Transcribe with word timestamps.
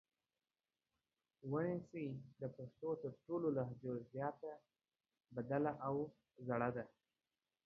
وڼېڅي 1.51 2.05
د 2.39 2.41
پښتو 2.55 2.89
تر 3.01 3.11
ټولو 3.25 3.47
لهجو 3.57 3.93
زیاته 4.11 4.51
بدله 5.35 5.71
او 5.87 5.95
زړه 6.47 6.69
ده 6.75 6.85